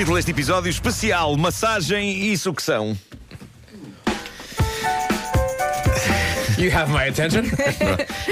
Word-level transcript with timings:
Título 0.00 0.16
deste 0.16 0.30
episódio 0.30 0.70
especial: 0.70 1.36
Massagem 1.36 2.32
e 2.32 2.38
sucção. 2.38 2.96
You 6.60 6.70
have 6.76 6.92
my 6.92 7.08
attention. 7.08 7.44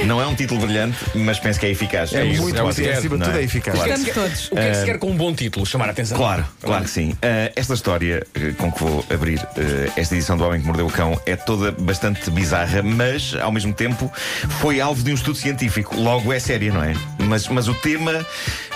Não 0.04 0.20
é 0.20 0.26
um 0.26 0.34
título 0.34 0.60
brilhante, 0.60 0.98
mas 1.14 1.40
penso 1.40 1.58
que 1.58 1.64
é 1.64 1.70
eficaz. 1.70 2.12
É 2.12 2.26
isso, 2.26 2.42
Muito 2.42 2.58
é 2.58 2.68
que 2.68 2.82
quer, 2.82 2.92
acima 2.92 3.14
de 3.14 3.20
não 3.20 3.26
tudo 3.26 3.38
é? 3.38 3.40
é 3.40 3.44
eficaz. 3.44 3.74
Claro. 3.74 3.92
Estamos 3.92 4.14
todos. 4.14 4.46
O 4.48 4.54
que 4.54 4.60
é 4.60 4.70
que 4.70 4.76
se 4.76 4.84
quer 4.84 4.98
com 4.98 5.10
um 5.10 5.16
bom 5.16 5.34
título? 5.34 5.64
Chamar 5.64 5.88
a 5.88 5.90
atenção. 5.92 6.18
Claro, 6.18 6.46
claro 6.60 6.84
que 6.84 6.90
sim. 6.90 7.12
Uh, 7.12 7.52
esta 7.56 7.72
história 7.72 8.26
uh, 8.36 8.54
com 8.56 8.70
que 8.70 8.84
vou 8.84 9.04
abrir 9.10 9.38
uh, 9.38 9.92
esta 9.96 10.14
edição 10.14 10.36
do 10.36 10.44
Homem 10.44 10.60
que 10.60 10.66
Mordeu 10.66 10.86
o 10.86 10.90
Cão 10.90 11.18
é 11.24 11.36
toda 11.36 11.72
bastante 11.72 12.30
bizarra, 12.30 12.82
mas 12.82 13.34
ao 13.40 13.50
mesmo 13.50 13.72
tempo 13.72 14.12
foi 14.60 14.78
alvo 14.78 15.02
de 15.02 15.10
um 15.10 15.14
estudo 15.14 15.38
científico. 15.38 15.98
Logo 15.98 16.30
é 16.30 16.38
séria, 16.38 16.70
não 16.70 16.84
é? 16.84 16.94
Mas, 17.18 17.48
mas 17.48 17.66
o 17.66 17.74
tema 17.74 18.26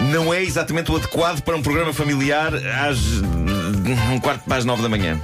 não 0.01 0.33
é 0.33 0.43
exatamente 0.43 0.91
o 0.91 0.97
adequado 0.97 1.43
para 1.43 1.57
um 1.57 1.62
programa 1.62 1.93
familiar 1.93 2.55
às 2.89 2.98
um 4.11 4.19
quarto 4.19 4.45
para 4.45 4.57
as 4.57 4.65
nove 4.65 4.83
da 4.83 4.89
manhã. 4.89 5.21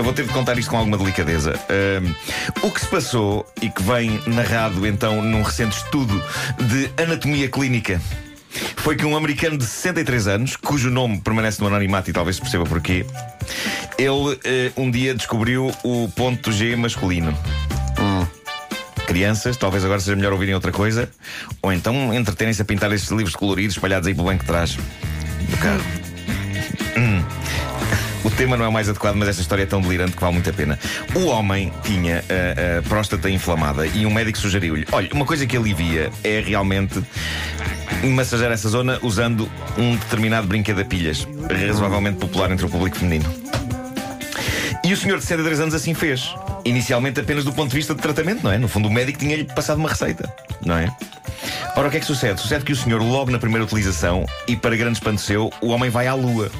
Eu 0.00 0.04
vou 0.04 0.14
ter 0.14 0.24
de 0.26 0.32
contar 0.32 0.58
isto 0.58 0.70
com 0.70 0.78
alguma 0.78 0.96
delicadeza. 0.96 1.52
Um, 1.68 2.66
o 2.66 2.70
que 2.70 2.80
se 2.80 2.86
passou 2.86 3.46
e 3.60 3.68
que 3.68 3.82
vem 3.82 4.18
narrado 4.26 4.86
então 4.86 5.20
num 5.20 5.42
recente 5.42 5.76
estudo 5.76 6.24
de 6.58 6.90
anatomia 7.02 7.50
clínica 7.50 8.00
foi 8.76 8.96
que 8.96 9.04
um 9.04 9.14
americano 9.14 9.58
de 9.58 9.64
63 9.64 10.26
anos, 10.26 10.56
cujo 10.56 10.88
nome 10.88 11.20
permanece 11.20 11.60
no 11.60 11.66
anonimato 11.66 12.08
e 12.08 12.14
talvez 12.14 12.36
se 12.36 12.40
perceba 12.40 12.64
porquê, 12.64 13.04
ele 13.98 14.40
eh, 14.42 14.72
um 14.74 14.90
dia 14.90 15.14
descobriu 15.14 15.70
o 15.84 16.08
ponto 16.16 16.50
G 16.50 16.74
masculino. 16.76 17.36
Crianças, 19.06 19.58
talvez 19.58 19.84
agora 19.84 20.00
seja 20.00 20.16
melhor 20.16 20.32
ouvirem 20.32 20.54
outra 20.54 20.72
coisa, 20.72 21.10
ou 21.60 21.70
então 21.70 22.14
entreterem-se 22.14 22.62
a 22.62 22.64
pintar 22.64 22.90
estes 22.90 23.10
livros 23.10 23.36
coloridos 23.36 23.76
espalhados 23.76 24.08
aí 24.08 24.14
pelo 24.14 24.28
banco 24.28 24.40
de 24.40 24.46
trás 24.46 24.76
do 24.76 25.56
carro. 25.58 25.99
Tema 28.40 28.56
não 28.56 28.64
é 28.64 28.68
o 28.68 28.72
mais 28.72 28.88
adequado, 28.88 29.16
mas 29.16 29.28
esta 29.28 29.42
história 29.42 29.64
é 29.64 29.66
tão 29.66 29.82
delirante 29.82 30.12
que 30.12 30.20
vale 30.22 30.32
muito 30.32 30.48
a 30.48 30.52
pena. 30.54 30.78
O 31.14 31.26
homem 31.26 31.70
tinha 31.84 32.24
a, 32.26 32.78
a 32.78 32.82
próstata 32.82 33.28
inflamada 33.28 33.86
e 33.86 34.06
um 34.06 34.10
médico 34.10 34.38
sugeriu-lhe: 34.38 34.86
olha, 34.92 35.10
uma 35.12 35.26
coisa 35.26 35.46
que 35.46 35.54
alivia 35.58 36.10
é 36.24 36.40
realmente 36.40 37.04
massagear 38.02 38.50
essa 38.50 38.66
zona 38.70 38.98
usando 39.02 39.46
um 39.76 39.94
determinado 39.94 40.46
brinquedo 40.46 40.80
a 40.80 40.84
pilhas, 40.86 41.28
razoavelmente 41.66 42.16
popular 42.16 42.50
entre 42.50 42.64
o 42.64 42.70
público 42.70 42.96
feminino. 42.96 43.30
E 44.82 44.90
o 44.90 44.96
senhor 44.96 45.18
de 45.18 45.24
63 45.24 45.60
anos 45.60 45.74
assim 45.74 45.92
fez. 45.92 46.34
Inicialmente 46.64 47.20
apenas 47.20 47.44
do 47.44 47.52
ponto 47.52 47.68
de 47.68 47.76
vista 47.76 47.94
de 47.94 48.00
tratamento, 48.00 48.42
não 48.42 48.50
é? 48.50 48.56
No 48.56 48.68
fundo, 48.68 48.88
o 48.88 48.90
médico 48.90 49.18
tinha-lhe 49.18 49.44
passado 49.44 49.76
uma 49.76 49.90
receita, 49.90 50.32
não 50.64 50.78
é? 50.78 50.90
Ora, 51.76 51.88
o 51.88 51.90
que 51.90 51.98
é 51.98 52.00
que 52.00 52.06
sucede? 52.06 52.40
Sucede 52.40 52.64
que 52.64 52.72
o 52.72 52.76
senhor, 52.76 53.02
logo 53.02 53.30
na 53.30 53.38
primeira 53.38 53.64
utilização, 53.64 54.24
e 54.48 54.56
para 54.56 54.74
grande 54.76 54.94
espanto 54.94 55.20
seu, 55.20 55.52
o 55.60 55.68
homem 55.68 55.90
vai 55.90 56.06
à 56.06 56.14
lua. 56.14 56.50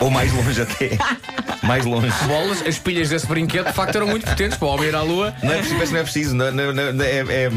Ou 0.00 0.10
mais 0.10 0.32
longe 0.32 0.60
até. 0.62 0.90
Mais 1.62 1.82
longe. 1.86 2.12
Bolas, 2.26 2.60
as 2.66 2.78
pilhas 2.78 3.08
desse 3.08 3.26
brinquedo 3.26 3.66
de 3.68 3.72
facto 3.72 3.96
eram 3.96 4.06
muito 4.06 4.26
potentes 4.26 4.58
para 4.58 4.68
o 4.68 4.70
homem 4.72 4.88
ir 4.88 4.94
à 4.94 5.00
lua. 5.00 5.34
Não 5.42 5.50
é 5.52 5.58
preciso, 5.62 5.92
não 5.92 5.98
é 5.98 6.02
preciso. 6.02 6.34
Não, 6.34 6.52
não, 6.52 6.72
não, 6.74 6.92
não, 6.92 7.04
é, 7.04 7.20
é- 7.20 7.44
é- 7.46 7.50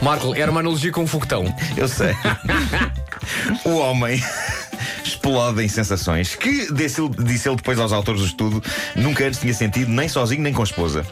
Marco, 0.00 0.34
era 0.34 0.50
uma 0.50 0.60
analogia 0.60 0.92
com 0.92 1.02
um 1.02 1.06
foguetão. 1.06 1.44
Eu 1.76 1.88
sei. 1.88 2.14
o 3.64 3.76
homem 3.78 4.22
explode 5.04 5.62
em 5.62 5.68
sensações 5.68 6.34
que, 6.34 6.72
disse 6.72 7.00
ele, 7.00 7.10
disse 7.24 7.48
ele 7.48 7.56
depois 7.56 7.78
aos 7.78 7.92
autores 7.92 8.20
do 8.20 8.26
estudo, 8.26 8.62
nunca 8.96 9.24
antes 9.24 9.40
tinha 9.40 9.54
sentido, 9.54 9.90
nem 9.90 10.08
sozinho, 10.08 10.42
nem 10.42 10.52
com 10.52 10.60
a 10.62 10.64
esposa. 10.64 11.04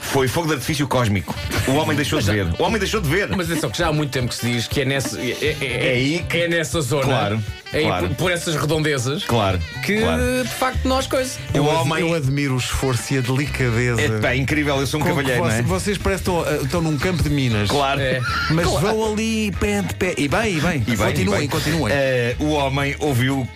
Foi 0.00 0.26
fogo 0.28 0.48
de 0.48 0.54
artifício 0.54 0.86
cósmico. 0.88 1.34
O 1.68 1.72
homem 1.74 1.96
deixou 1.96 2.20
de 2.20 2.26
ver. 2.30 2.46
O 2.58 2.62
homem 2.62 2.78
deixou 2.78 3.00
de 3.00 3.08
ver. 3.08 3.28
Mas 3.36 3.50
atenção, 3.50 3.70
que 3.70 3.78
já 3.78 3.88
há 3.88 3.92
muito 3.92 4.10
tempo 4.10 4.28
que 4.28 4.34
se 4.34 4.46
diz 4.50 4.66
que 4.68 4.80
é 4.80 4.84
nessa. 4.84 5.20
É, 5.20 5.30
é- 5.40 5.56
é- 5.60 5.86
É 5.86 5.90
aí 5.92 6.24
que- 6.28 6.38
é 6.38 6.48
nessa 6.48 6.80
zona. 6.80 7.04
Claro, 7.04 7.34
É 7.36 7.63
claro. 7.82 8.08
por, 8.08 8.16
por 8.16 8.30
essas 8.32 8.54
redondezas. 8.56 9.24
Claro. 9.24 9.58
Que 9.84 10.00
claro. 10.00 10.22
de 10.42 10.48
facto 10.50 10.86
nós 10.86 11.06
coisas. 11.06 11.36
O 11.52 11.56
Eu, 11.56 11.64
homem- 11.66 12.00
eu 12.00 12.14
admiro 12.14 12.54
o 12.54 12.58
esforço 12.58 13.14
e 13.14 13.18
a 13.18 13.20
delicadeza. 13.20 14.00
É, 14.00 14.20
pá, 14.20 14.34
incrível, 14.36 14.76
eu 14.80 14.86
sou 14.86 15.00
um 15.00 15.02
Com 15.02 15.08
cavalheiro, 15.10 15.38
não 15.40 15.44
voce- 15.48 15.58
é? 15.58 15.62
Vocês 15.62 15.98
parecem 15.98 16.24
que 16.24 16.30
estão, 16.40 16.54
uh, 16.60 16.64
estão 16.64 16.82
num 16.82 16.96
campo 16.98 17.22
de 17.22 17.30
minas. 17.30 17.68
Claro. 17.68 18.00
É. 18.00 18.20
Mas 18.50 18.66
vão 18.66 19.12
ali 19.12 19.52
pé 19.58 19.82
de 19.82 19.94
pé. 19.94 20.14
E 20.16 20.28
bem, 20.28 20.56
e 20.56 20.60
bem. 20.60 20.82
E 20.86 20.96
bem, 20.96 20.96
continuem, 20.96 21.34
e 21.36 21.38
bem. 21.40 21.48
continuem. 21.48 21.94
Eh, 21.94 22.36
o 22.38 22.50
homem 22.50 22.94
ouviu, 23.00 23.48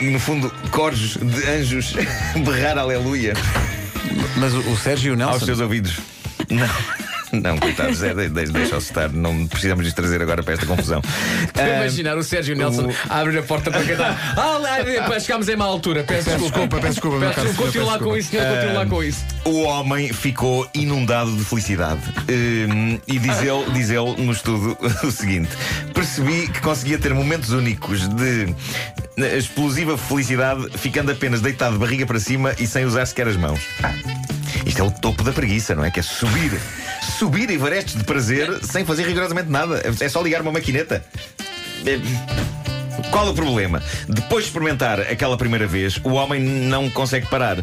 no 0.00 0.20
fundo, 0.20 0.52
corjos 0.70 1.16
de 1.16 1.48
anjos 1.48 1.94
berrar 2.44 2.78
aleluia 2.78 3.32
Mas 4.36 4.52
o, 4.54 4.58
o 4.70 4.76
Sérgio 4.76 5.14
e 5.14 5.16
o 5.16 5.22
aos 5.22 5.30
Nelson. 5.32 5.46
seus 5.46 5.60
ouvidos. 5.60 5.96
Não. 6.50 6.68
Não, 7.42 7.56
coitados, 7.58 8.02
é, 8.02 8.14
de- 8.14 8.28
de- 8.28 8.52
deixa-os 8.52 8.84
estar. 8.84 9.08
Não 9.10 9.46
precisamos 9.46 9.84
de 9.86 9.94
trazer 9.94 10.20
agora 10.22 10.42
para 10.42 10.54
esta 10.54 10.66
confusão. 10.66 11.00
Estou 11.44 11.62
a 11.62 11.66
Ah, 11.66 11.76
imaginar 11.80 12.16
o 12.16 12.22
Sérgio 12.22 12.56
Nelson 12.56 12.90
a 13.08 13.20
abrir 13.20 13.38
a 13.38 13.42
porta 13.42 13.70
para 13.70 13.84
cantar. 13.84 14.34
Ah, 14.36 14.58
lá, 14.58 14.76
pá, 15.08 15.18
chegámos 15.20 15.48
em 15.48 15.56
má 15.56 15.64
altura. 15.64 16.04
Peço 16.04 16.24
Peço 16.30 16.38
desculpa. 16.44 16.78
desculpa, 16.78 16.80
peço 16.80 16.92
desculpa, 16.94 17.42
Peço 17.42 17.56
Continua 17.56 17.84
lá 17.86 17.92
peço 17.94 18.04
com 18.04 18.16
isso, 18.16 18.30
senhor. 18.30 18.46
Continua 18.54 18.72
lá 18.72 18.86
com 18.86 19.02
isso. 19.04 19.24
O 19.44 19.62
homem 19.62 20.12
ficou 20.12 20.68
inundado 20.74 21.34
de 21.36 21.44
felicidade. 21.44 22.00
Hum, 22.28 22.98
e 23.06 23.18
diz 23.18 23.38
ele, 23.42 23.70
diz 23.72 23.90
ele 23.90 24.14
no 24.24 24.32
estudo 24.32 24.76
o 25.02 25.10
seguinte: 25.10 25.50
percebi 25.94 26.48
que 26.48 26.60
conseguia 26.60 26.98
ter 26.98 27.12
momentos 27.14 27.50
únicos 27.50 28.06
de 28.08 28.54
explosiva 29.36 29.96
felicidade, 29.96 30.68
ficando 30.78 31.10
apenas 31.12 31.40
deitado 31.40 31.72
de 31.74 31.78
barriga 31.78 32.06
para 32.06 32.20
cima 32.20 32.54
e 32.58 32.66
sem 32.66 32.84
usar 32.84 33.06
sequer 33.06 33.28
as 33.28 33.36
mãos. 33.36 33.60
Isto 34.66 34.80
é 34.82 34.84
o 34.84 34.90
topo 34.90 35.22
da 35.22 35.32
preguiça, 35.32 35.74
não 35.74 35.84
é? 35.84 35.90
Que 35.90 36.00
é 36.00 36.02
subir, 36.02 36.52
subir 37.18 37.48
Everestes 37.50 37.94
de 37.96 38.04
prazer 38.04 38.62
sem 38.64 38.84
fazer 38.84 39.06
rigorosamente 39.06 39.48
nada. 39.48 39.80
É 40.00 40.08
só 40.08 40.20
ligar 40.20 40.42
uma 40.42 40.52
maquineta. 40.52 41.04
É- 41.86 42.00
Qual 43.10 43.26
é 43.26 43.30
o 43.30 43.34
problema? 43.34 43.80
Depois 44.08 44.44
de 44.44 44.50
experimentar 44.50 45.00
aquela 45.00 45.36
primeira 45.36 45.66
vez, 45.66 45.98
o 46.02 46.10
homem 46.14 46.40
não 46.40 46.90
consegue 46.90 47.26
parar. 47.26 47.62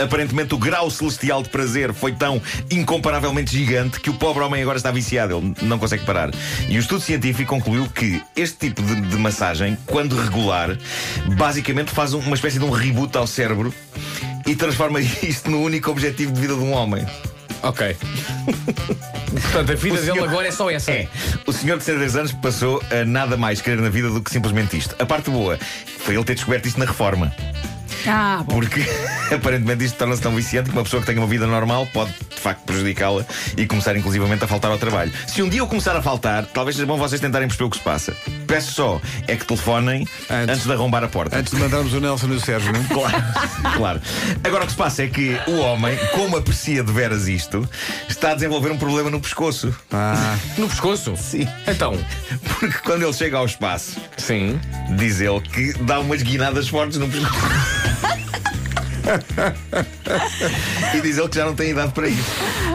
Aparentemente, 0.00 0.54
o 0.54 0.58
grau 0.58 0.90
celestial 0.90 1.42
de 1.42 1.50
prazer 1.50 1.92
foi 1.92 2.12
tão 2.12 2.42
incomparavelmente 2.70 3.52
gigante 3.56 4.00
que 4.00 4.10
o 4.10 4.14
pobre 4.14 4.42
homem 4.42 4.60
agora 4.62 4.78
está 4.78 4.90
viciado, 4.90 5.36
ele 5.36 5.54
não 5.62 5.78
consegue 5.78 6.04
parar. 6.04 6.30
E 6.68 6.76
o 6.76 6.80
estudo 6.80 7.02
científico 7.02 7.54
concluiu 7.54 7.86
que 7.88 8.20
este 8.34 8.56
tipo 8.68 8.82
de, 8.82 9.00
de 9.02 9.16
massagem, 9.16 9.76
quando 9.86 10.16
regular, 10.20 10.76
basicamente 11.36 11.90
faz 11.92 12.14
um- 12.14 12.18
uma 12.20 12.34
espécie 12.34 12.58
de 12.58 12.64
um 12.64 12.70
reboot 12.70 13.16
ao 13.16 13.26
cérebro 13.26 13.72
e 14.46 14.54
transforma 14.54 15.00
isto 15.22 15.50
no 15.50 15.60
único 15.62 15.90
objetivo 15.90 16.32
de 16.32 16.40
vida 16.40 16.54
de 16.54 16.60
um 16.60 16.72
homem. 16.72 17.04
Ok. 17.62 17.96
Portanto, 19.42 19.72
a 19.72 19.74
vida 19.74 19.94
O 19.94 19.98
dele 20.00 20.12
senhor- 20.12 20.28
agora 20.28 20.48
é 20.48 20.50
só 20.50 20.70
essa. 20.70 20.90
É. 20.90 21.08
O 21.46 21.52
senhor 21.52 21.78
de 21.78 21.84
63 21.84 22.16
anos 22.16 22.32
passou 22.32 22.82
a 22.90 23.04
nada 23.04 23.36
mais 23.36 23.60
querer 23.60 23.80
na 23.80 23.88
vida 23.88 24.10
do 24.10 24.20
que 24.20 24.30
simplesmente 24.30 24.76
isto. 24.76 24.94
A 24.98 25.06
parte 25.06 25.30
boa 25.30 25.58
foi 26.00 26.14
ele 26.16 26.24
ter 26.24 26.34
descoberto 26.34 26.66
isto 26.66 26.78
na 26.78 26.86
reforma. 26.86 27.32
Ah, 28.06 28.42
bom. 28.44 28.54
Porque 28.54 28.80
aparentemente 29.34 29.84
isto 29.84 29.96
torna-se 29.96 30.20
tão 30.20 30.34
viciante 30.34 30.70
que 30.70 30.76
uma 30.76 30.82
pessoa 30.82 31.00
que 31.00 31.06
tenha 31.06 31.20
uma 31.20 31.26
vida 31.28 31.46
normal 31.46 31.86
pode 31.92 32.10
de 32.10 32.31
facto 32.42 32.62
prejudicá-la 32.64 33.24
e 33.56 33.66
começar 33.66 33.96
inclusivamente 33.96 34.44
a 34.44 34.48
faltar 34.48 34.70
ao 34.70 34.78
trabalho. 34.78 35.12
Se 35.26 35.42
um 35.42 35.48
dia 35.48 35.60
eu 35.60 35.66
começar 35.66 35.96
a 35.96 36.02
faltar, 36.02 36.44
talvez 36.46 36.76
seja 36.76 36.86
bom 36.86 36.96
vocês 36.98 37.20
tentarem 37.20 37.48
perceber 37.48 37.64
o 37.66 37.70
que 37.70 37.76
se 37.78 37.82
passa. 37.82 38.14
Peço 38.46 38.72
só 38.72 39.00
é 39.28 39.36
que 39.36 39.44
telefonem 39.46 40.06
antes, 40.30 40.54
Antes. 40.56 40.64
de 40.66 40.72
arrombar 40.72 41.04
a 41.04 41.08
porta. 41.08 41.36
Antes 41.38 41.52
de 41.54 41.60
mandarmos 41.60 41.92
o 41.92 42.00
Nelson 42.00 42.26
e 42.28 42.32
o 42.32 42.40
Sérgio, 42.40 42.72
não 42.72 42.80
é? 42.80 42.82
Claro, 42.92 43.76
claro. 43.76 44.02
Agora 44.44 44.64
o 44.64 44.66
que 44.66 44.72
se 44.72 44.78
passa 44.78 45.02
é 45.04 45.06
que 45.08 45.36
o 45.46 45.56
homem, 45.58 45.96
como 46.12 46.36
aprecia 46.36 46.82
de 46.82 46.92
veras 46.92 47.28
isto, 47.28 47.68
está 48.08 48.32
a 48.32 48.34
desenvolver 48.34 48.70
um 48.70 48.78
problema 48.78 49.08
no 49.10 49.20
pescoço. 49.20 49.74
Ah, 49.92 50.36
No 50.58 50.68
pescoço? 50.68 51.16
Sim. 51.16 51.46
Então, 51.66 51.98
Porque 52.58 52.78
quando 52.84 53.02
ele 53.02 53.12
chega 53.12 53.36
ao 53.38 53.46
espaço, 53.46 53.96
sim. 54.16 54.60
diz 54.96 55.20
ele 55.20 55.40
que 55.40 55.72
dá 55.84 56.00
umas 56.00 56.22
guinadas 56.22 56.68
fortes 56.68 56.98
no 56.98 57.08
pescoço. 57.08 57.81
e 60.94 61.00
diz 61.00 61.18
ele 61.18 61.28
que 61.28 61.36
já 61.36 61.44
não 61.44 61.54
tem 61.54 61.70
idade 61.70 61.92
para 61.92 62.08
isso, 62.08 62.30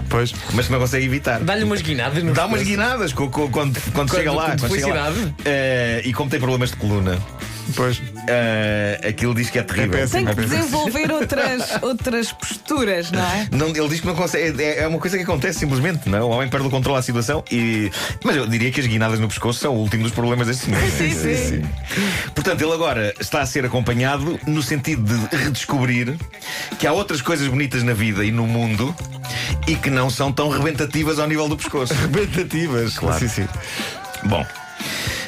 pois. 0.10 0.34
mas 0.54 0.66
que 0.68 0.72
não 0.72 0.80
consegue 0.80 1.06
evitar. 1.06 1.40
Dá-lhe 1.40 1.64
umas 1.64 1.82
guinadas 1.82 2.24
no 2.24 2.34
Dá 2.34 2.46
umas 2.46 2.64
guinadas 2.64 3.14
co- 3.14 3.30
quando, 3.30 3.80
quando, 3.94 4.12
chega 4.14 4.32
lá. 4.32 4.56
quando 4.60 4.74
chega 4.76 4.88
lá. 4.94 5.14
Eh, 5.46 6.02
e 6.06 6.14
como 6.14 6.30
tem 6.30 6.40
problemas 6.40 6.72
de 6.72 6.76
coluna, 6.78 7.18
Pois. 7.76 8.02
Eh, 8.28 9.00
aquilo 9.08 9.34
diz 9.34 9.50
que 9.50 9.60
é 9.60 9.64
terrível. 9.64 10.00
péssimo. 10.00 10.26
Tem 10.26 10.36
que 10.36 10.42
desenvolver 10.42 11.12
outras, 11.12 11.64
outras 11.82 12.32
posturas, 12.32 13.12
não 13.12 13.24
é? 13.24 13.48
Não, 13.52 13.68
ele 13.68 13.88
diz 13.88 14.02
que 14.02 14.08
não 14.08 14.16
consegue. 14.16 14.62
É, 14.62 14.84
é 14.84 14.88
uma 14.88 15.00
coisa 15.00 15.18
que 15.18 15.24
acontece 15.24 15.60
simplesmente, 15.60 16.10
não? 16.10 16.18
é? 16.18 16.22
O 16.22 16.30
homem 16.30 16.50
perde 16.50 16.68
o 16.68 16.70
controle 16.70 16.98
da 16.98 17.02
situação 17.02 17.44
e. 17.52 17.90
Mas 18.24 18.36
eu 18.36 18.48
diria 18.48 18.72
que 18.72 18.80
as 18.80 18.88
guinadas 18.88 19.20
no 19.20 19.28
pescoço 19.28 19.60
são 19.60 19.76
o 19.76 19.80
último 19.80 20.04
dos 20.04 20.12
problemas 20.12 20.48
deste 20.48 20.66
senhor. 20.66 20.82
Sim, 20.92 21.12
sim. 21.12 21.62
Portanto, 22.36 22.62
ele 22.62 22.74
agora 22.74 23.14
está 23.20 23.42
a 23.42 23.46
ser 23.46 23.66
acompanhado 23.66 24.40
no 24.46 24.62
sentido 24.62 25.04
de 25.04 25.36
redescobrir 25.36 26.16
que 26.78 26.86
há 26.86 26.94
outras 26.94 27.22
coisas 27.22 27.48
bonitas 27.48 27.84
na 27.84 27.94
vida 27.94 28.24
e 28.26 28.32
no 28.32 28.46
mundo 28.46 28.96
e 29.68 29.76
que 29.76 29.90
não 29.90 30.10
são 30.10 30.32
tão 30.32 30.50
rebentativas 30.50 31.20
ao 31.20 31.28
nível 31.28 31.48
do 31.48 31.58
pescoço. 31.58 31.94
Rebentativas. 32.02 32.98
Claro. 32.98 33.20
Sim, 33.20 33.28
sim. 33.28 33.48
Bom, 34.24 34.46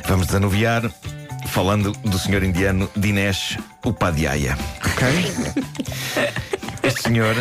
vamos 0.07 0.27
desanuviar 0.27 0.89
falando 1.49 1.91
do 2.03 2.19
senhor 2.19 2.43
indiano 2.43 2.89
Dinesh 2.95 3.57
Upadhyaya. 3.83 4.57
Ok. 4.85 5.07
Este 6.81 7.01
senhor 7.03 7.35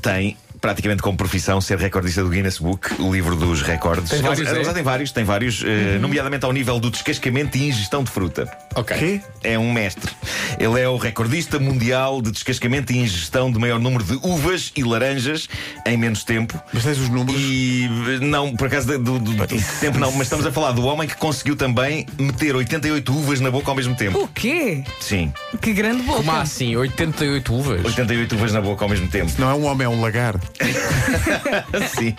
tem 0.00 0.36
praticamente 0.60 1.02
como 1.02 1.16
profissão 1.16 1.60
ser 1.60 1.78
recordista 1.78 2.22
do 2.22 2.30
Guinness 2.30 2.58
Book, 2.58 3.00
o 3.00 3.12
livro 3.12 3.36
dos 3.36 3.62
recordes. 3.62 4.10
Tem 4.10 4.22
vários, 4.22 4.48
ele, 4.48 4.60
é? 4.60 4.64
já 4.64 4.72
tem 4.72 4.82
vários, 4.82 5.12
tem 5.12 5.24
vários, 5.24 5.62
eh, 5.64 5.98
nomeadamente 5.98 6.44
ao 6.44 6.52
nível 6.52 6.80
do 6.80 6.90
descascamento 6.90 7.56
e 7.58 7.68
ingestão 7.68 8.02
de 8.02 8.10
fruta. 8.10 8.50
Ok. 8.80 8.96
Quê? 8.96 9.20
É 9.42 9.58
um 9.58 9.72
mestre. 9.72 10.10
Ele 10.58 10.80
é 10.80 10.88
o 10.88 10.96
recordista 10.96 11.58
mundial 11.58 12.20
de 12.20 12.30
descascamento 12.32 12.92
e 12.92 12.98
ingestão 12.98 13.50
de 13.50 13.58
maior 13.58 13.78
número 13.78 14.02
de 14.04 14.14
uvas 14.22 14.72
e 14.76 14.82
laranjas 14.82 15.48
em 15.86 15.96
menos 15.96 16.24
tempo. 16.24 16.60
Mas 16.72 16.82
tens 16.84 16.98
os 16.98 17.08
números. 17.08 17.40
E 17.40 17.88
não, 18.20 18.54
por 18.56 18.66
acaso 18.66 18.86
do, 18.98 19.18
do- 19.18 19.32
do 19.34 19.46
tempo 19.80 19.98
não, 19.98 20.10
mas 20.12 20.22
estamos 20.22 20.44
a 20.46 20.52
falar 20.52 20.72
do 20.72 20.84
homem 20.84 21.06
que 21.08 21.16
conseguiu 21.16 21.54
também 21.56 22.06
meter 22.18 22.54
88 22.56 23.12
uvas 23.12 23.40
na 23.40 23.50
boca 23.50 23.70
ao 23.70 23.76
mesmo 23.76 23.94
tempo. 23.94 24.18
O 24.18 24.28
quê? 24.28 24.82
Sim, 25.00 25.32
Que 25.60 25.72
grande 25.72 26.02
boca. 26.02 26.18
Como 26.18 26.32
assim? 26.32 26.76
88 26.76 27.54
uvas? 27.54 27.84
88 27.84 28.34
uvas 28.34 28.52
na 28.52 28.60
boca 28.60 28.84
ao 28.84 28.88
mesmo 28.88 29.08
tempo. 29.08 29.30
Não 29.38 29.50
é 29.50 29.54
um 29.54 29.64
homem, 29.66 29.84
é 29.84 29.88
um 29.88 30.00
lagar. 30.00 30.34
Sim. 31.96 32.14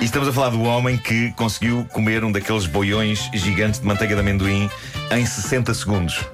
E 0.00 0.04
estamos 0.04 0.28
a 0.28 0.32
falar 0.32 0.50
do 0.50 0.62
homem 0.62 0.96
que 0.96 1.32
conseguiu 1.32 1.86
comer 1.92 2.24
um 2.24 2.32
daqueles 2.32 2.66
boiões 2.66 3.28
gigantes 3.34 3.80
de 3.80 3.86
manteiga 3.86 4.14
de 4.14 4.20
amendoim 4.20 4.68
em 5.10 5.24
60 5.24 5.74
segundos. 5.74 6.24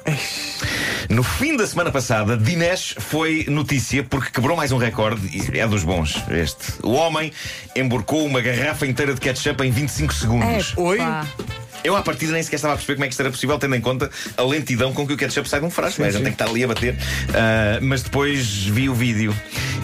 No 1.08 1.22
fim 1.22 1.56
da 1.56 1.66
semana 1.66 1.90
passada, 1.90 2.36
Dinesh 2.36 2.94
foi 2.98 3.46
notícia 3.48 4.02
porque 4.02 4.30
quebrou 4.30 4.56
mais 4.56 4.72
um 4.72 4.78
recorde 4.78 5.26
e 5.32 5.58
é 5.58 5.66
dos 5.66 5.84
bons 5.84 6.22
este. 6.30 6.74
O 6.82 6.92
homem 6.92 7.32
emborcou 7.76 8.24
uma 8.24 8.40
garrafa 8.40 8.86
inteira 8.86 9.14
de 9.14 9.20
ketchup 9.20 9.62
em 9.64 9.70
25 9.70 10.14
segundos. 10.14 10.74
É, 10.76 10.80
Oi? 10.80 10.98
pá. 10.98 11.26
Eu, 11.84 11.94
à 11.94 12.00
partida, 12.00 12.32
nem 12.32 12.42
sequer 12.42 12.56
estava 12.56 12.72
a 12.72 12.76
perceber 12.78 12.94
como 12.94 13.04
é 13.04 13.08
que 13.08 13.12
isto 13.12 13.20
era 13.20 13.30
possível, 13.30 13.58
tendo 13.58 13.76
em 13.76 13.80
conta 13.80 14.10
a 14.38 14.42
lentidão 14.42 14.94
com 14.94 15.06
que 15.06 15.12
o 15.12 15.16
ketchup 15.18 15.46
sai 15.46 15.60
de 15.60 15.66
um 15.66 15.70
frasco. 15.70 16.00
não 16.00 16.08
é? 16.08 16.10
Gente 16.10 16.22
tem 16.22 16.32
que 16.32 16.42
estar 16.42 16.50
ali 16.50 16.64
a 16.64 16.68
bater. 16.68 16.96
Ah, 17.34 17.78
mas 17.82 18.02
depois 18.02 18.64
vi 18.64 18.88
o 18.88 18.94
vídeo 18.94 19.36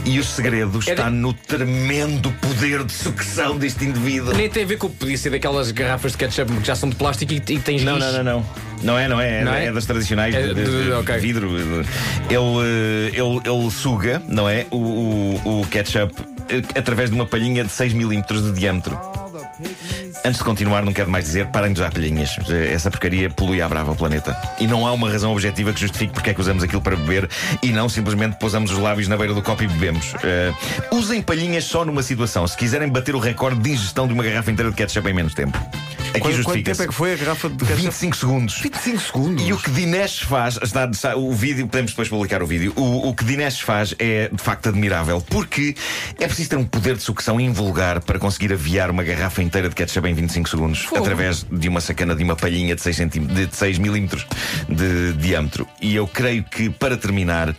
e 0.05 0.19
o 0.19 0.25
segredo 0.25 0.79
está 0.79 0.93
Era- 0.93 1.11
no 1.11 1.33
tremendo 1.33 2.31
poder 2.41 2.85
de 2.85 2.93
sucção 2.93 3.57
deste 3.59 3.85
indivíduo. 3.85 4.35
Nem 4.35 4.49
tem 4.49 4.65
a 4.65 4.67
ver 4.67 4.77
com 4.79 4.89
podia 4.89 5.17
ser 5.19 5.31
daquelas 5.31 5.71
garrafas 5.71 6.13
de 6.13 6.19
ketchup 6.19 6.53
que 6.55 6.67
já 6.67 6.75
são 6.75 6.89
de 6.89 6.97
plástico 6.97 7.33
e, 7.33 7.37
e 7.37 7.59
tens 7.59 7.83
Não, 7.83 7.99
não, 7.99 8.13
não, 8.13 8.23
não. 8.25 8.47
Não 8.83 8.99
é, 8.99 9.07
não 9.09 9.21
é. 9.21 9.45
Não 9.45 9.53
é, 9.53 9.67
é? 9.67 9.73
das 9.73 9.85
tradicionais 9.85 10.35
É 10.35 10.43
de, 10.43 10.55
de- 10.55 10.65
de- 10.65 10.85
de 10.85 10.93
ok. 10.93 11.19
vidro. 11.19 11.51
Ele, 11.55 11.85
eh, 12.31 13.11
ele, 13.13 13.41
ele 13.45 13.71
suga, 13.71 14.23
não 14.27 14.49
é? 14.49 14.67
O, 14.71 14.77
o, 14.77 15.61
o 15.61 15.67
ketchup 15.67 16.15
eh, 16.49 16.63
através 16.79 17.11
de 17.11 17.17
uma 17.17 17.27
palhinha 17.27 17.63
de 17.63 17.71
6 17.71 17.93
milímetros 17.93 18.43
de 18.43 18.53
diâmetro. 18.53 18.99
Antes 20.23 20.39
de 20.39 20.45
continuar, 20.45 20.85
não 20.85 20.93
quero 20.93 21.11
mais 21.11 21.25
dizer, 21.25 21.47
parem 21.47 21.73
de 21.73 21.81
usar 21.81 21.91
palhinhas. 21.91 22.37
Essa 22.71 22.91
porcaria 22.91 23.31
polui 23.31 23.63
à 23.63 23.69
brava 23.69 23.93
o 23.93 23.97
planeta. 23.97 24.37
E 24.59 24.67
não 24.67 24.87
há 24.87 24.93
uma 24.93 25.11
razão 25.11 25.33
objetiva 25.33 25.73
que 25.73 25.81
justifique 25.81 26.13
porque 26.13 26.29
é 26.31 26.35
que 26.35 26.41
usamos 26.41 26.63
aquilo 26.63 26.83
para 26.83 26.95
beber 26.95 27.29
e 27.63 27.73
não 27.73 27.89
simplesmente 27.89 28.37
pousamos 28.39 28.71
os 28.71 28.79
lábios 28.79 29.09
na 29.09 29.17
beira 29.17 29.33
do 29.33 29.41
copo 29.41 29.63
e 29.63 29.67
bebemos. 29.67 30.13
Eh, 30.23 30.53
usem 30.93 31.23
palhinhas 31.23 31.65
só 31.65 31.87
numa 31.87 32.03
situação. 32.03 32.47
Se 32.47 32.55
quiserem 32.57 32.89
bater 32.91 33.15
o 33.15 33.19
recorde 33.19 33.61
de 33.61 33.71
ingestão 33.71 34.07
de 34.07 34.13
uma 34.13 34.23
garrafa 34.23 34.51
inteira 34.51 34.71
de 34.71 34.77
ketchup 34.77 35.09
em 35.09 35.15
menos 35.15 35.33
tempo. 35.33 35.57
Aqui 36.11 36.21
Quanto, 36.21 36.43
quanto 36.43 36.65
tempo 36.65 36.83
é 36.83 36.87
que 36.89 36.93
foi 36.95 37.13
a 37.15 37.17
garrafa 37.17 37.49
de 37.49 37.57
ketchup? 37.57 37.83
25 37.83 38.17
segundos. 38.17 38.61
25 38.61 39.01
segundos. 39.01 39.47
E 39.47 39.53
o 39.55 39.57
que 39.59 39.71
Dinesh 39.71 40.19
faz, 40.21 40.59
está, 40.63 40.85
está- 40.85 41.17
o 41.17 41.33
vídeo, 41.33 41.67
podemos 41.67 41.93
depois 41.93 42.09
publicar 42.09 42.43
o 42.43 42.47
vídeo. 42.47 42.73
O, 42.77 43.09
o 43.09 43.15
que 43.15 43.25
Dinesh 43.25 43.61
faz 43.61 43.95
é 43.99 44.29
de 44.31 44.43
facto 44.43 44.69
admirável, 44.69 45.21
porque 45.23 45.75
é 46.19 46.27
preciso 46.27 46.51
ter 46.51 46.57
um 46.57 46.65
poder 46.65 46.97
de 46.97 47.03
sucção 47.03 47.41
invulgar 47.41 48.01
para 48.01 48.19
conseguir 48.19 48.53
aviar 48.53 48.91
uma 48.91 49.03
garrafa 49.05 49.43
inteira 49.43 49.69
de 49.69 49.75
ketchup 49.75 50.09
em 50.10 50.10
25 50.15 50.49
segundos 50.49 50.81
Fogo. 50.85 51.03
através 51.03 51.47
de 51.51 51.69
uma 51.69 51.81
sacana 51.81 52.15
de 52.15 52.23
uma 52.25 52.37
palhinha 52.37 52.75
de 52.75 52.83
6, 52.83 52.97
centí- 52.97 53.21
de 53.21 53.49
6 53.55 53.79
milímetros 53.79 54.27
de 54.69 55.13
diâmetro. 55.15 55.67
E 55.81 55.95
eu 55.95 56.07
creio 56.07 56.45
que, 56.45 56.69
para 56.71 56.97
terminar. 56.97 57.55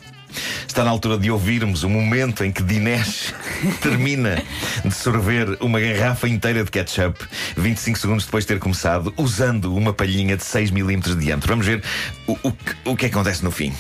Está 0.65 0.86
na 0.86 0.89
altura 0.89 1.18
de 1.18 1.30
ouvirmos 1.30 1.83
o 1.83 1.89
momento 1.89 2.45
em 2.45 2.53
que 2.53 2.63
Dinesh 2.63 3.33
termina 3.83 4.42
de 4.86 4.94
sorver 4.95 5.57
uma 5.59 5.77
garrafa 5.77 6.25
inteira 6.25 6.63
de 6.63 6.71
ketchup 6.71 7.19
25 7.57 8.00
segundos 8.00 8.24
depois 8.25 8.45
de 8.45 8.48
ter 8.54 8.57
começado, 8.59 9.13
usando 9.18 9.75
uma 9.75 9.92
palhinha 9.92 10.38
de 10.38 10.45
6 10.45 10.71
milímetros 10.71 11.18
de 11.18 11.25
diâmetro. 11.25 11.50
Vamos 11.50 11.65
ver 11.65 11.83
o, 12.25 12.38
o, 12.47 12.54
o 12.86 12.95
que 12.95 13.07
acontece 13.07 13.44
no 13.44 13.51
fim. 13.51 13.74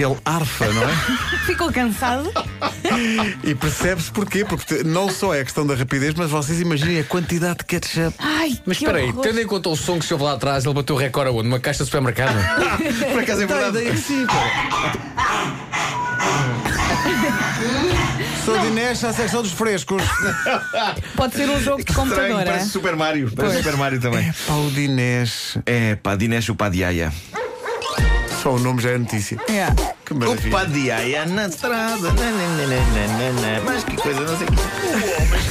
Ele 0.00 0.16
arfa, 0.24 0.66
não 0.72 0.82
é? 0.82 0.96
Ficou 1.46 1.70
cansado? 1.72 2.32
E 3.44 3.54
percebe-se 3.54 4.10
porquê, 4.10 4.44
porque 4.44 4.82
não 4.82 5.10
só 5.10 5.34
é 5.34 5.40
a 5.40 5.44
questão 5.44 5.66
da 5.66 5.74
rapidez, 5.74 6.14
mas 6.14 6.30
vocês 6.30 6.60
imaginem 6.60 7.00
a 7.00 7.04
quantidade 7.04 7.58
de 7.58 7.64
ketchup. 7.64 8.14
Ai, 8.18 8.58
Mas 8.64 8.78
que 8.78 8.84
espera 8.84 8.98
aí, 8.98 9.08
horror. 9.10 9.22
tendo 9.22 9.40
em 9.40 9.46
conta 9.46 9.68
o 9.68 9.76
som 9.76 9.98
que 9.98 10.04
se 10.06 10.12
ouve 10.14 10.24
lá 10.24 10.32
atrás, 10.34 10.64
ele 10.64 10.74
bateu 10.74 10.96
o 10.96 10.98
recorde 10.98 11.28
aonde? 11.30 11.44
Numa 11.48 11.60
caixa 11.60 11.80
de 11.84 11.90
supermercado? 11.90 12.34
Por 13.12 13.20
acaso 13.20 13.42
é 13.42 13.46
Dá 13.46 13.54
a 13.54 13.58
verdade. 13.58 13.78
ideia 13.78 13.92
que 13.92 14.00
sim, 14.00 14.26
pá. 14.26 15.70
Sou 18.44 18.58
Dinesh 18.58 19.04
à 19.04 19.12
secção 19.12 19.42
dos 19.42 19.52
frescos. 19.52 20.02
Pode 21.14 21.34
ser 21.34 21.48
um 21.48 21.60
jogo 21.60 21.84
de 21.84 21.90
Estranho, 21.90 22.08
computador, 22.10 22.44
parece? 22.44 22.68
Super 22.70 22.96
Mario. 22.96 23.30
Parece 23.34 23.56
Super 23.58 23.76
Mario 23.76 24.00
também. 24.00 24.28
É 24.28 24.34
pá, 24.46 24.54
o 24.54 24.70
Dinesh. 24.70 25.58
É 25.66 25.94
pá, 25.96 26.16
Dinesh 26.16 26.48
o 26.48 26.54
Padiaia. 26.54 27.12
Só 28.42 28.54
o 28.54 28.58
nome 28.58 28.80
já 28.80 28.90
é 28.92 28.98
notícia. 28.98 29.38
Yeah. 29.50 29.76
Que 30.04 30.14
O 30.14 30.16
maravilha. 30.16 30.50
Padiaia 30.50 31.26
na 31.26 31.46
estrada. 31.46 32.10
Nananana, 32.10 33.60
Mas 33.66 33.84
que 33.84 33.96
coisa, 33.96 34.20
não 34.22 34.36
sei 34.38 34.46
o 34.46 34.50
que. 34.50 34.56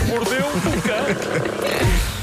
Mordeu 0.08 0.48
o 0.48 0.82
cão. 0.82 1.59